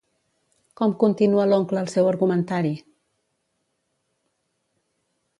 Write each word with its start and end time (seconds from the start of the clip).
Com 0.79 0.93
continua 1.01 1.43
l'oncle 1.49 1.77
el 1.85 1.91
seu 1.95 2.09
argumentari? 2.11 2.71